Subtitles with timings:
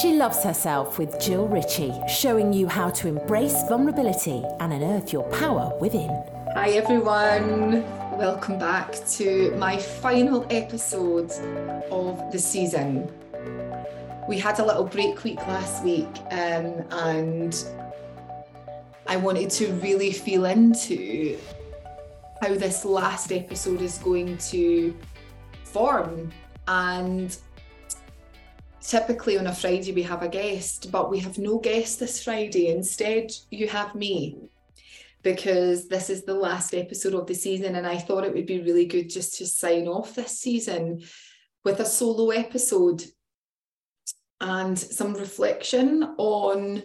[0.00, 5.22] She loves herself with Jill Ritchie, showing you how to embrace vulnerability and unearth your
[5.30, 6.10] power within.
[6.54, 7.84] Hi, everyone.
[8.18, 11.30] Welcome back to my final episode
[11.92, 13.08] of the season.
[14.28, 17.64] We had a little break week last week, um, and
[19.06, 21.38] I wanted to really feel into
[22.42, 24.96] how this last episode is going to
[25.62, 26.32] form.
[26.66, 27.36] And
[28.84, 32.68] typically on a Friday we have a guest, but we have no guest this Friday.
[32.68, 34.38] Instead, you have me
[35.22, 38.60] because this is the last episode of the season, and I thought it would be
[38.60, 41.02] really good just to sign off this season
[41.64, 43.02] with a solo episode
[44.40, 46.82] and some reflection on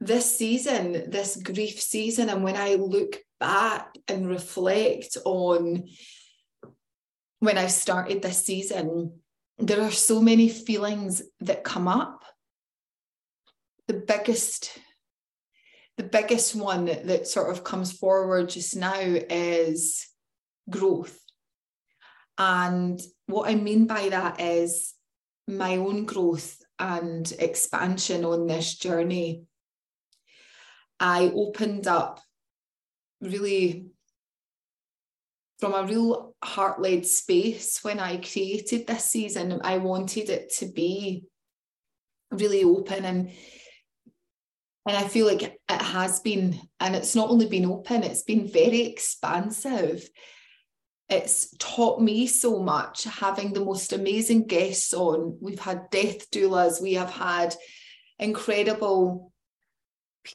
[0.00, 5.84] this season, this grief season, and when I look back and reflect on
[7.40, 9.20] when I started this season,
[9.58, 12.24] there are so many feelings that come up.
[13.88, 14.78] The biggest,
[15.96, 20.06] the biggest one that sort of comes forward just now is
[20.70, 21.18] growth.
[22.36, 24.94] And what I mean by that is
[25.48, 29.42] my own growth and expansion on this journey.
[31.00, 32.20] I opened up
[33.20, 33.86] really
[35.58, 39.60] from a real heart led space when I created this season.
[39.62, 41.24] I wanted it to be
[42.30, 43.30] really open and
[44.88, 48.48] and I feel like it has been, and it's not only been open, it's been
[48.48, 50.08] very expansive.
[51.10, 55.36] It's taught me so much having the most amazing guests on.
[55.42, 57.54] We've had death doulas, we have had
[58.18, 59.30] incredible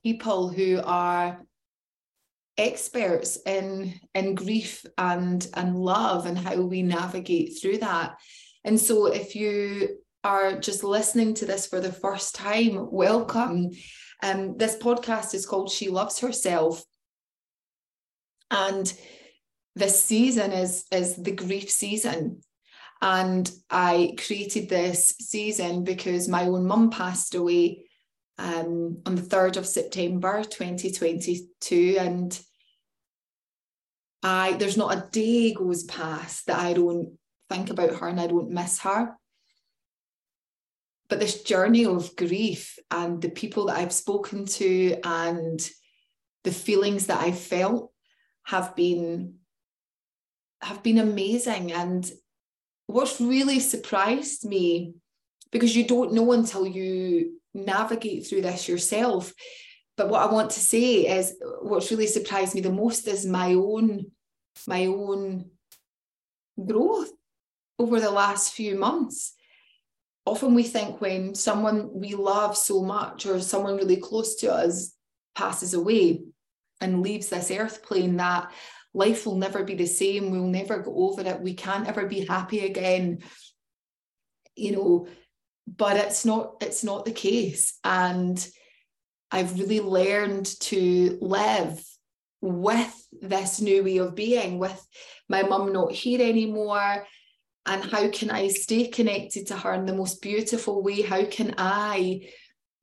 [0.04, 1.44] people who are
[2.58, 8.16] experts in in grief and and love and how we navigate through that.
[8.64, 13.72] And so if you are just listening to this for the first time welcome.
[14.22, 16.84] Um this podcast is called she loves herself.
[18.52, 18.92] And
[19.76, 22.42] this season is is the grief season.
[23.02, 27.86] And i created this season because my own mum passed away
[28.38, 31.98] um, on the 3rd of September 2022.
[32.00, 32.40] And
[34.22, 37.18] I there's not a day goes past that I don't
[37.50, 39.16] think about her and I don't miss her.
[41.10, 45.70] But this journey of grief and the people that I've spoken to and
[46.44, 47.92] the feelings that I've felt
[48.46, 49.36] have been
[50.62, 51.74] have been amazing.
[51.74, 52.10] And
[52.88, 54.96] what's really surprised me,
[55.52, 59.34] because you don't know until you navigate through this yourself.
[59.96, 63.54] But what I want to say is what's really surprised me the most is my
[63.54, 64.12] own
[64.68, 65.50] my own
[66.64, 67.12] growth
[67.80, 69.34] over the last few months.
[70.26, 74.94] Often we think when someone we love so much or someone really close to us
[75.36, 76.22] passes away
[76.80, 78.52] and leaves this earth plane that
[78.94, 80.32] life will never be the same.
[80.32, 81.42] We'll never go over it.
[81.42, 83.20] We can't ever be happy again.
[84.56, 85.08] You know,
[85.68, 87.78] but it's not it's not the case.
[87.84, 88.46] And
[89.32, 91.84] i've really learned to live
[92.42, 94.86] with this new way of being with
[95.30, 97.06] my mum not here anymore.
[97.66, 101.02] And how can i stay connected to her in the most beautiful way?
[101.02, 102.30] How can i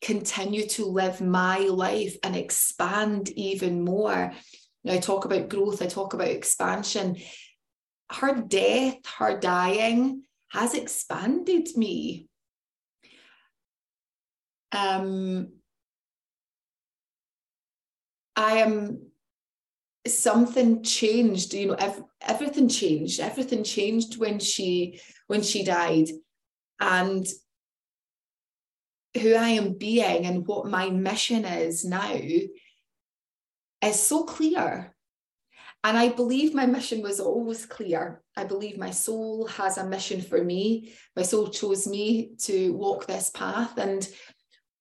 [0.01, 4.33] continue to live my life and expand even more?
[4.89, 7.19] I talk about growth i talk about expansion.
[8.11, 12.30] Her death her dying has expanded me
[14.73, 15.53] um,
[18.37, 19.11] I am
[20.07, 26.09] something changed you know ev- everything changed everything changed when she when she died
[26.81, 27.27] and
[29.21, 32.15] who I am being and what my mission is now
[33.83, 34.95] is so clear
[35.83, 38.23] and I believe my mission was always clear.
[38.37, 40.93] I believe my soul has a mission for me.
[41.17, 43.79] My soul chose me to walk this path.
[43.79, 44.07] And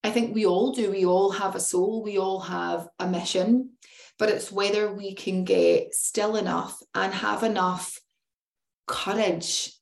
[0.03, 0.91] I think we all do.
[0.91, 3.71] We all have a soul, we all have a mission,
[4.17, 7.99] but it's whether we can get still enough and have enough
[8.87, 9.73] courage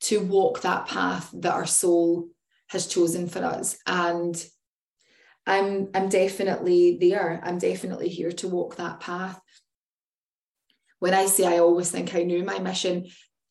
[0.00, 2.28] to walk that path that our soul
[2.68, 3.76] has chosen for us.
[3.86, 4.44] And
[5.46, 7.40] I'm I'm definitely there.
[7.42, 9.40] I'm definitely here to walk that path.
[10.98, 13.06] When I say I always think I knew my mission,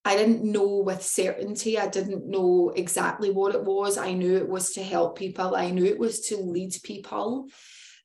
[0.05, 1.79] I didn't know with certainty.
[1.79, 3.97] I didn't know exactly what it was.
[3.97, 5.55] I knew it was to help people.
[5.55, 7.47] I knew it was to lead people.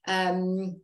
[0.06, 0.80] Um,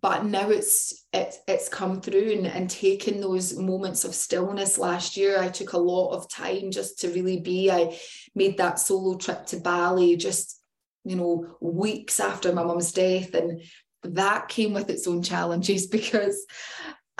[0.00, 5.16] but now it's it's it's come through and, and taken those moments of stillness last
[5.16, 7.96] year i took a lot of time just to really be i
[8.34, 10.60] made that solo trip to bali just
[11.04, 13.60] you know weeks after my mum's death and
[14.02, 16.46] that came with its own challenges because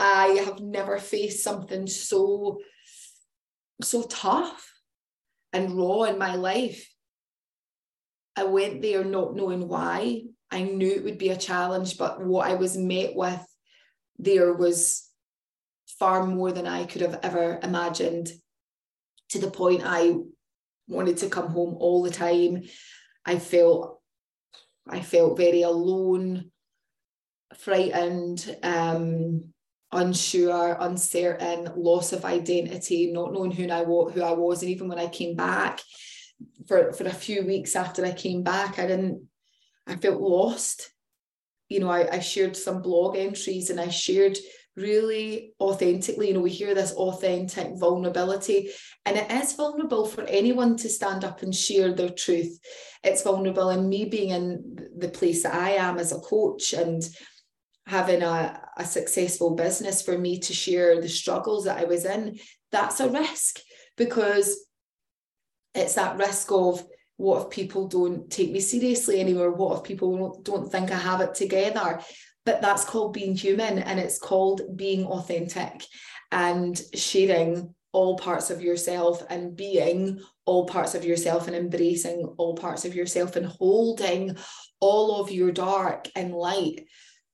[0.00, 2.58] i have never faced something so
[3.82, 4.72] so tough
[5.52, 6.92] and raw in my life
[8.36, 12.48] i went there not knowing why I knew it would be a challenge, but what
[12.48, 13.40] I was met with
[14.18, 15.08] there was
[15.98, 18.30] far more than I could have ever imagined
[19.30, 20.16] to the point I
[20.88, 22.64] wanted to come home all the time.
[23.24, 24.00] I felt
[24.88, 26.50] I felt very alone,
[27.56, 29.52] frightened, um,
[29.92, 34.62] unsure, uncertain, loss of identity, not knowing who I who I was.
[34.62, 35.80] And even when I came back
[36.66, 39.26] for, for a few weeks after I came back, I didn't
[39.86, 40.90] I felt lost.
[41.68, 44.36] You know, I, I shared some blog entries and I shared
[44.76, 46.28] really authentically.
[46.28, 48.70] You know, we hear this authentic vulnerability,
[49.04, 52.58] and it is vulnerable for anyone to stand up and share their truth.
[53.02, 57.02] It's vulnerable in me being in the place that I am as a coach and
[57.86, 62.38] having a, a successful business for me to share the struggles that I was in.
[62.72, 63.60] That's a risk
[63.96, 64.64] because
[65.74, 66.84] it's that risk of
[67.16, 69.52] what if people don't take me seriously anymore?
[69.52, 72.00] What if people don't think I have it together?
[72.46, 75.84] But that's called being human and it's called being authentic
[76.32, 82.54] and sharing all parts of yourself and being all parts of yourself and embracing all
[82.54, 84.36] parts of yourself and holding
[84.80, 86.86] all of your dark and light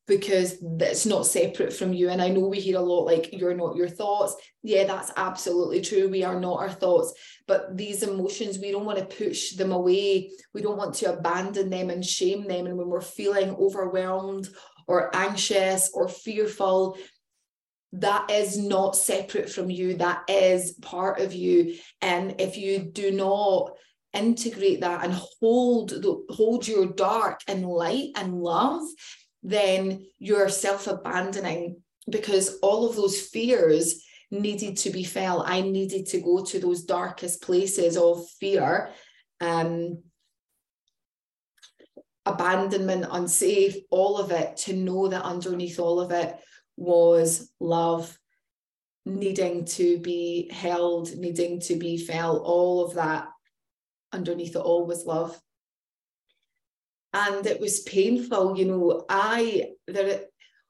[0.06, 2.11] because it's not separate from you.
[2.11, 4.37] And I know we hear a lot like, you're not your thoughts.
[4.62, 6.08] Yeah, that's absolutely true.
[6.08, 7.12] We are not our thoughts.
[7.49, 10.31] But these emotions, we don't want to push them away.
[10.55, 12.67] We don't want to abandon them and shame them.
[12.67, 14.49] And when we're feeling overwhelmed
[14.87, 16.97] or anxious or fearful,
[17.94, 19.97] that is not separate from you.
[19.97, 21.76] That is part of you.
[22.00, 23.73] And if you do not
[24.12, 28.82] integrate that and hold the, hold your dark and light and love
[29.46, 35.48] then you're self abandoning because all of those fears needed to be felt.
[35.48, 38.90] I needed to go to those darkest places of fear,
[39.40, 40.02] um,
[42.26, 46.37] abandonment, unsafe, all of it, to know that underneath all of it
[46.76, 48.19] was love,
[49.04, 53.28] needing to be held, needing to be felt, all of that
[54.12, 55.40] underneath it all was love
[57.25, 59.05] and it was painful you know.
[59.09, 60.21] I there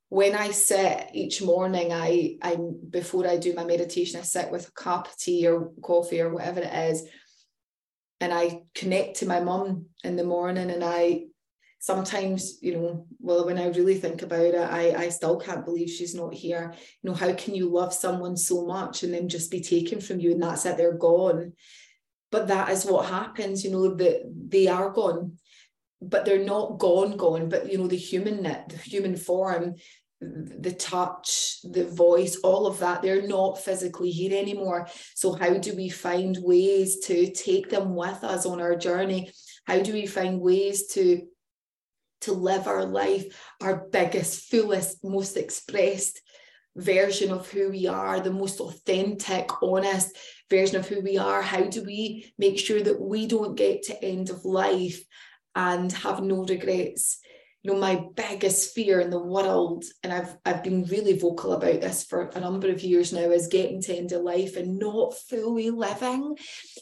[0.09, 2.57] when i sit each morning i i
[2.91, 6.33] before i do my meditation i sit with a cup of tea or coffee or
[6.33, 7.03] whatever it is
[8.21, 11.25] and i connect to my mum in the morning and i
[11.81, 15.91] sometimes you know well when i really think about it i i still can't believe
[15.91, 16.73] she's not here.
[17.03, 20.19] You know how can you love someone so much and then just be taken from
[20.19, 21.53] you and that's it they're gone?
[22.33, 25.39] But that is what happens you know that they are gone
[26.03, 29.75] but they're not gone gone but you know the human the human form
[30.21, 34.89] the touch the voice all of that they're not physically here anymore.
[35.15, 39.31] So how do we find ways to take them with us on our journey?
[39.67, 41.23] How do we find ways to
[42.23, 43.27] to live our life
[43.61, 46.23] our biggest fullest most expressed
[46.75, 50.17] version of who we are the most authentic honest
[50.49, 51.43] version of who we are?
[51.43, 55.05] How do we make sure that we don't get to end of life
[55.57, 57.19] and have no regrets.
[57.63, 61.81] You know, my biggest fear in the world, and I've I've been really vocal about
[61.81, 65.15] this for a number of years now, is getting to end of life and not
[65.15, 66.37] fully living,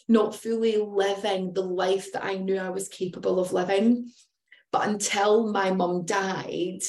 [0.08, 4.10] not fully living the life that I knew I was capable of living.
[4.72, 6.80] But until my mum died,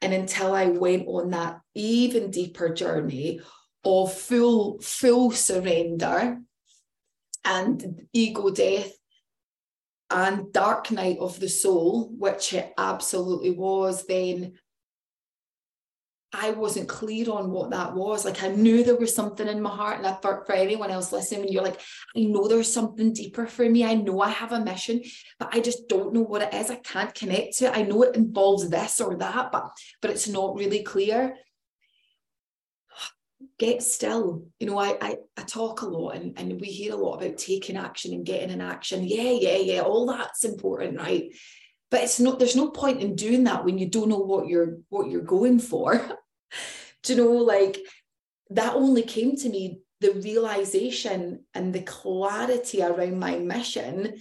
[0.00, 3.40] and until I went on that even deeper journey
[3.84, 6.38] of full, full surrender
[7.44, 8.92] and ego death
[10.12, 14.52] and dark night of the soul, which it absolutely was, then
[16.34, 18.24] I wasn't clear on what that was.
[18.24, 21.12] Like I knew there was something in my heart, and I, for, for anyone else
[21.12, 21.80] listening, you're like,
[22.16, 23.84] I know there's something deeper for me.
[23.84, 25.02] I know I have a mission,
[25.38, 26.70] but I just don't know what it is.
[26.70, 27.76] I can't connect to it.
[27.76, 31.36] I know it involves this or that, but but it's not really clear
[33.62, 34.44] get still.
[34.58, 37.38] You know, I, I, I talk a lot and, and we hear a lot about
[37.38, 39.04] taking action and getting an action.
[39.04, 41.32] Yeah, yeah, yeah, all that's important, right?
[41.88, 44.78] But it's not, there's no point in doing that when you don't know what you're
[44.88, 45.94] what you're going for.
[47.04, 47.78] Do you know, like
[48.50, 54.16] that only came to me, the realization and the clarity around my mission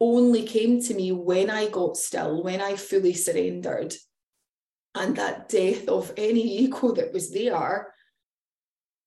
[0.00, 3.92] only came to me when I got still, when I fully surrendered
[4.94, 7.92] and that death of any ego that was there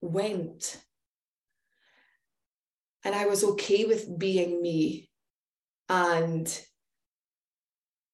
[0.02, 0.82] went.
[3.04, 5.10] And I was okay with being me
[5.88, 6.62] and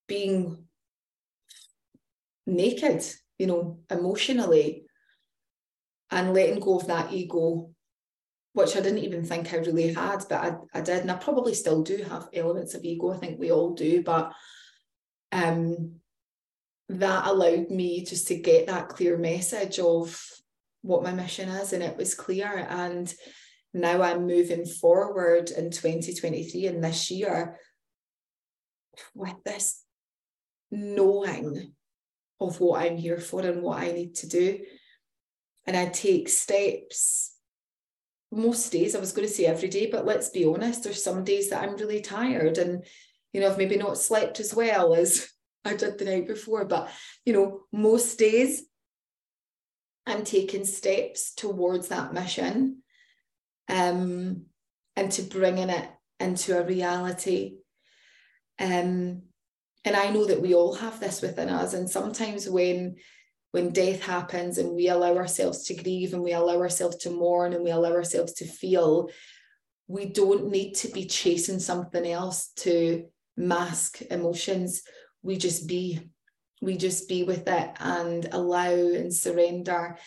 [0.07, 0.65] being
[2.45, 3.03] naked,
[3.37, 4.85] you know, emotionally,
[6.11, 7.71] and letting go of that ego,
[8.53, 10.99] which I didn't even think I really had, but I, I did.
[11.01, 13.11] And I probably still do have elements of ego.
[13.11, 14.31] I think we all do, but
[15.31, 15.95] um
[16.87, 20.23] that allowed me just to get that clear message of
[20.85, 23.13] what my mission is and it was clear and
[23.73, 27.57] now i'm moving forward in 2023 and this year
[29.15, 29.83] with this
[30.69, 31.73] knowing
[32.39, 34.59] of what i'm here for and what i need to do
[35.65, 37.35] and i take steps
[38.31, 41.23] most days i was going to say every day but let's be honest there's some
[41.23, 42.85] days that i'm really tired and
[43.33, 45.27] you know i've maybe not slept as well as
[45.65, 46.63] I did the night before.
[46.65, 46.91] But,
[47.25, 48.65] you know, most days
[50.05, 52.83] I'm taking steps towards that mission
[53.69, 54.45] um,
[54.95, 57.57] and to bringing it into a reality.
[58.59, 59.23] Um,
[59.83, 61.73] and I know that we all have this within us.
[61.73, 62.95] And sometimes when
[63.51, 67.53] when death happens and we allow ourselves to grieve and we allow ourselves to mourn
[67.53, 69.09] and we allow ourselves to feel,
[69.87, 73.05] we don't need to be chasing something else to
[73.37, 74.81] mask emotions
[75.25, 75.99] we just be
[76.65, 79.97] we just be with it and allow and surrender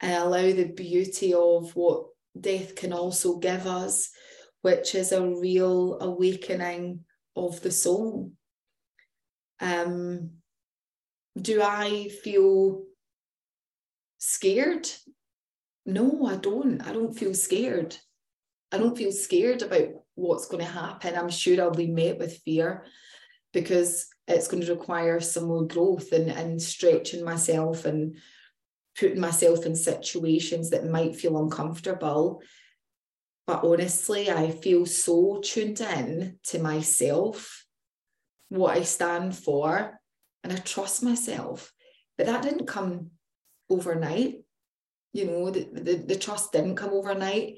[0.00, 2.06] and allow the beauty of what
[2.38, 4.10] death can also give us
[4.62, 7.00] which is a real awakening
[7.36, 8.32] of the soul.
[9.60, 10.30] Um
[11.40, 12.84] do i feel
[14.18, 14.88] scared?
[15.84, 16.80] No i don't.
[16.80, 17.96] I don't feel scared.
[18.70, 21.16] I don't feel scared about what's going to happen.
[21.16, 22.84] I'm sure i'll be met with fear
[23.52, 28.16] because it's going to require some more growth and, and stretching myself and
[28.98, 32.42] putting myself in situations that might feel uncomfortable.
[33.46, 37.66] But honestly, I feel so tuned in to myself,
[38.48, 39.98] what I stand for,
[40.44, 41.72] and I trust myself.
[42.16, 43.10] But that didn't come
[43.68, 44.36] overnight.
[45.12, 47.56] You know, the, the, the trust didn't come overnight.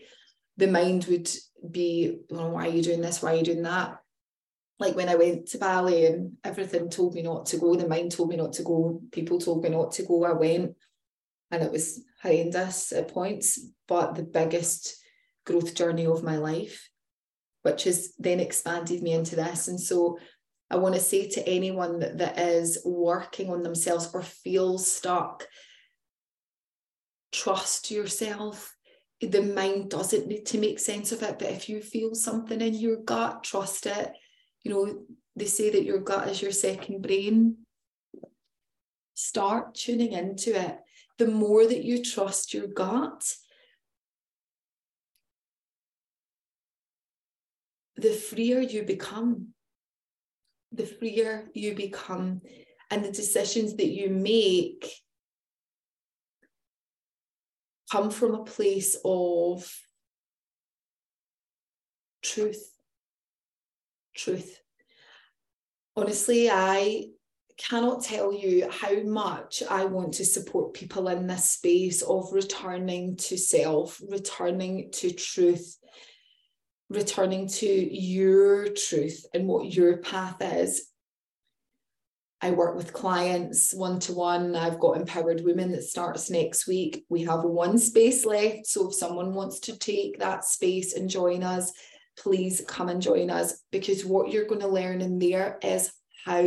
[0.56, 1.30] The mind would
[1.71, 3.23] be, well, why are you doing this?
[3.23, 3.99] Why are you doing that?
[4.78, 8.12] Like when I went to Bali and everything told me not to go, the mind
[8.12, 10.75] told me not to go, people told me not to go, I went
[11.50, 14.97] and it was horrendous at points, but the biggest
[15.47, 16.88] growth journey of my life,
[17.62, 19.69] which has then expanded me into this.
[19.69, 20.19] And so
[20.71, 25.47] I want to say to anyone that, that is working on themselves or feels stuck,
[27.31, 28.75] trust yourself.
[29.21, 32.75] The mind doesn't need to make sense of it, but if you feel something in
[32.75, 34.12] your gut, trust it
[34.64, 35.04] you know,
[35.37, 37.59] they say that your gut is your second brain.
[39.14, 40.78] Start tuning into it.
[41.18, 43.35] The more that you trust your gut,
[47.97, 49.49] the freer you become.
[50.73, 52.40] The freer you become.
[52.90, 54.90] And the decisions that you make
[57.92, 59.71] come from a place of
[62.23, 62.74] truth
[64.14, 64.61] truth.
[65.97, 67.06] Honestly, I
[67.56, 73.16] cannot tell you how much I want to support people in this space of returning
[73.16, 75.76] to self, returning to truth,
[76.90, 80.88] returning to your truth and what your path is.
[82.40, 84.54] I work with clients one to one.
[84.54, 87.06] I've got Empowered Women that starts next week.
[87.09, 88.66] We have one space left.
[88.66, 91.73] So if someone wants to take that space and join us,
[92.16, 95.92] please come and join us because what you're going to learn in there is
[96.25, 96.40] how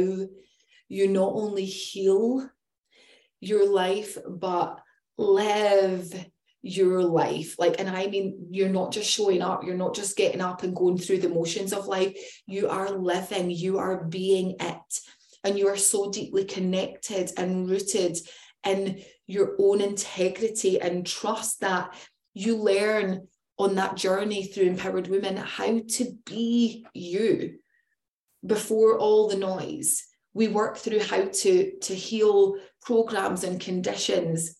[0.89, 2.49] you not only heal
[3.39, 4.79] your life, but
[5.17, 6.13] live
[6.61, 7.55] your life.
[7.59, 10.75] Like, and I mean, you're not just showing up, you're not just getting up and
[10.75, 12.17] going through the motions of life.
[12.45, 14.99] You are living, you are being it.
[15.43, 18.17] And you are so deeply connected and rooted
[18.65, 21.93] in your own integrity and trust that
[22.33, 27.59] you learn on that journey through empowered women how to be you.
[28.45, 34.55] Before all the noise we work through how to to heal programs and conditions.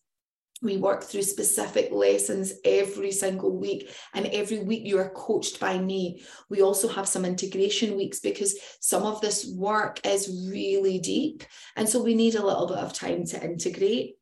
[0.63, 5.77] We work through specific lessons every single week and every week you are coached by
[5.77, 6.23] me.
[6.49, 11.43] We also have some integration weeks because some of this work is really deep
[11.75, 14.15] and so we need a little bit of time to integrate.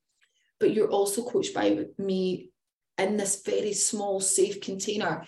[0.59, 2.51] But you're also coached by me
[2.97, 5.25] in this very small, safe container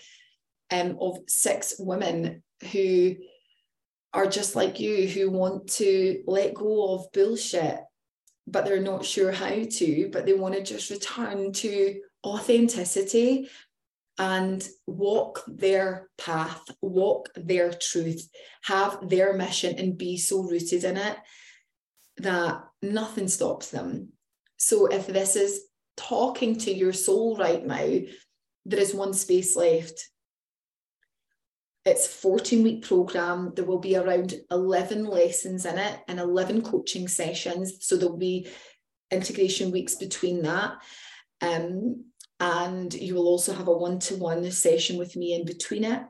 [0.72, 3.16] um, of six women who
[4.14, 7.80] are just like you, who want to let go of bullshit,
[8.48, 13.50] but they're not sure how to, but they want to just return to authenticity
[14.18, 18.28] and walk their path, walk their truth,
[18.64, 21.18] have their mission, and be so rooted in it
[22.18, 24.10] that nothing stops them.
[24.58, 25.62] So, if this is
[25.98, 28.00] talking to your soul right now,
[28.66, 30.10] there is one space left.
[31.86, 33.54] It's 14 week program.
[33.56, 37.77] There will be around 11 lessons in it and 11 coaching sessions.
[37.82, 38.48] So there'll be
[39.10, 40.74] integration weeks between that.
[41.42, 42.06] Um,
[42.39, 46.01] and you will also have a one to one session with me in between it.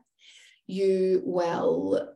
[0.66, 2.10] You will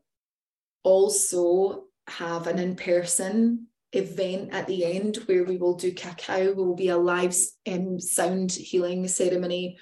[0.83, 6.53] also have an in person event at the end where we will do cacao.
[6.53, 7.36] Will be a live
[7.69, 9.77] um, sound healing ceremony.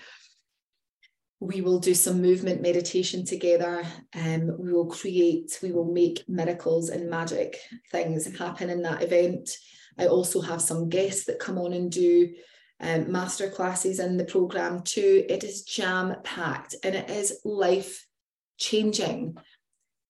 [1.40, 3.84] We will do some movement meditation together.
[4.14, 7.58] Um, we will create, we will make miracles and magic
[7.92, 9.50] things happen in that event.
[9.98, 12.34] I also have some guests that come on and do
[12.82, 15.26] um, master classes in the program too.
[15.30, 18.06] It is jam packed and it is life
[18.58, 19.38] changing.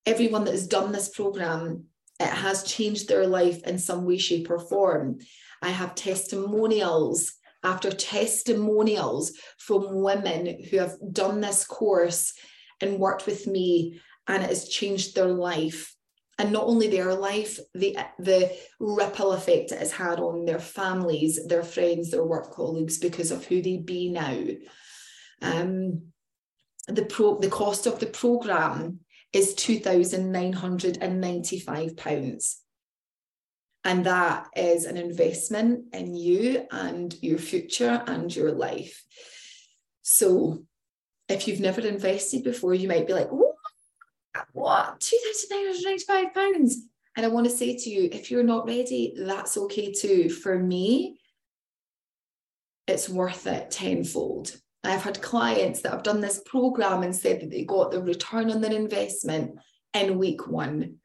[0.06, 1.86] Everyone that has done this program,
[2.20, 5.20] it has changed their life in some way, shape, or form.
[5.62, 7.34] I have testimonials
[7.64, 12.34] after testimonials from women who have done this course
[12.82, 15.94] and worked with me, and it has changed their life
[16.40, 18.50] and not only their life, the the
[18.80, 23.46] ripple effect it has had on their families, their friends, their work colleagues because of
[23.46, 24.46] who they be now.
[25.42, 26.14] Um,
[26.88, 29.02] the pro the cost of the program
[29.34, 30.98] is two thousand nine hundred
[33.84, 39.04] and that is an investment in you and your future and your life.
[40.02, 40.64] So
[41.30, 43.30] if you've never invested before, you might be like,
[44.52, 45.00] what?
[45.52, 46.74] £2,995?
[47.16, 50.30] And I want to say to you, if you're not ready, that's okay too.
[50.30, 51.20] For me,
[52.88, 54.60] it's worth it tenfold.
[54.84, 58.50] I've had clients that have done this program and said that they got the return
[58.50, 59.60] on their investment
[59.94, 60.98] in week one.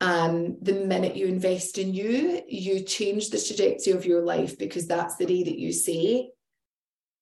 [0.00, 4.86] Um, the minute you invest in you, you change the trajectory of your life because
[4.86, 6.30] that's the day that you say,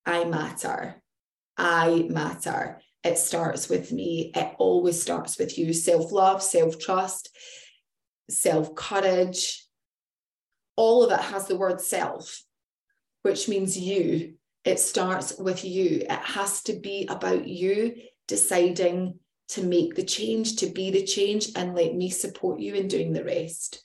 [0.06, 1.02] I matter.
[1.58, 2.80] I matter.
[3.02, 4.32] It starts with me.
[4.34, 7.36] It always starts with you self love, self trust,
[8.30, 9.66] self courage.
[10.76, 12.42] All of it has the word self,
[13.22, 14.34] which means you.
[14.64, 16.02] It starts with you.
[16.02, 17.94] It has to be about you
[18.28, 19.18] deciding
[19.48, 23.12] to make the change, to be the change, and let me support you in doing
[23.12, 23.82] the rest.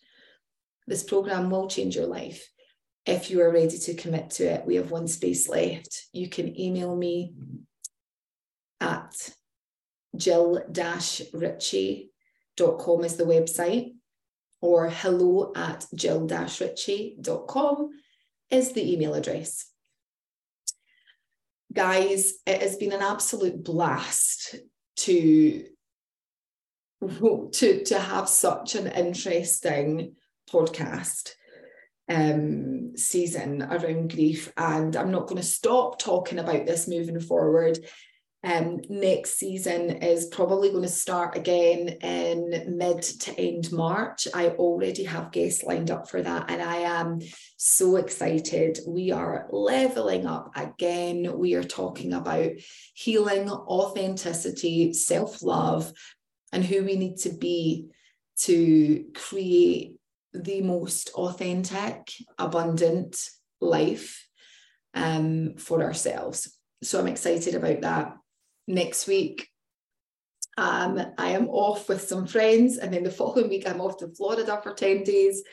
[0.86, 2.48] This program will change your life
[3.06, 4.66] if you are ready to commit to it.
[4.66, 6.08] We have one space left.
[6.14, 7.34] You can email me
[8.80, 9.32] at
[10.16, 13.96] jill-ritchie.com is the website,
[14.62, 17.90] or hello at jill-ritchie.com
[18.52, 19.72] is the email address.
[21.76, 24.56] Guys, it has been an absolute blast
[24.96, 25.66] to,
[27.52, 30.16] to, to have such an interesting
[30.50, 31.34] podcast
[32.10, 34.54] um, season around grief.
[34.56, 37.78] And I'm not going to stop talking about this moving forward.
[38.46, 44.28] Um, next season is probably going to start again in mid to end March.
[44.36, 47.22] I already have guests lined up for that, and I am
[47.58, 48.78] so excited.
[48.88, 51.36] We are leveling up again.
[51.40, 52.52] We are talking about
[52.94, 55.92] healing, authenticity, self love,
[56.54, 57.88] and who we need to be
[58.42, 59.96] to create
[60.36, 63.18] the most authentic, abundant
[63.60, 64.28] life
[64.94, 66.56] um, for ourselves.
[66.84, 68.18] So I'm excited about that
[68.68, 69.50] next week.
[70.58, 74.08] Um, I am off with some friends, and then the following week I'm off to
[74.08, 75.44] Florida for 10 days.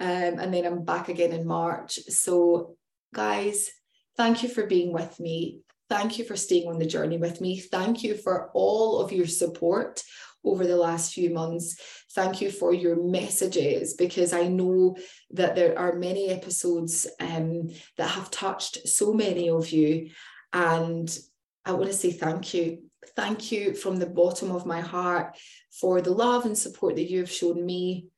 [0.00, 1.94] Um, and then I'm back again in March.
[2.08, 2.76] So,
[3.12, 3.70] guys,
[4.16, 5.60] thank you for being with me.
[5.88, 7.58] Thank you for staying on the journey with me.
[7.58, 10.02] Thank you for all of your support
[10.44, 11.76] over the last few months.
[12.14, 14.96] Thank you for your messages because I know
[15.32, 20.10] that there are many episodes um, that have touched so many of you.
[20.52, 21.16] And
[21.64, 22.84] I want to say thank you.
[23.16, 25.36] Thank you from the bottom of my heart
[25.70, 28.08] for the love and support that you have shown me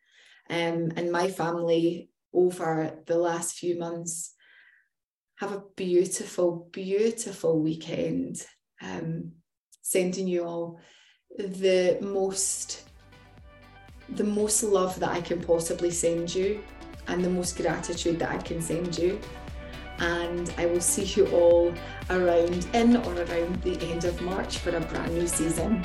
[0.49, 4.35] um, and my family over the last few months.
[5.37, 8.45] Have a beautiful, beautiful weekend.
[8.83, 9.33] Um,
[9.83, 10.81] sending you all
[11.37, 12.85] the most
[14.11, 16.63] the most love that I can possibly send you
[17.07, 19.21] and the most gratitude that I can send you
[20.01, 21.73] and I will see you all
[22.09, 25.85] around in or around the end of March for a brand new season.